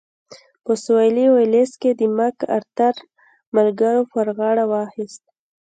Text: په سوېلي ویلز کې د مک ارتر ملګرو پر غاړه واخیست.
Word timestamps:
په 0.63 0.71
سوېلي 0.83 1.25
ویلز 1.29 1.71
کې 1.81 1.91
د 1.99 2.01
مک 2.17 2.37
ارتر 2.57 2.95
ملګرو 3.55 4.01
پر 4.11 4.27
غاړه 4.37 4.63
واخیست. 4.71 5.23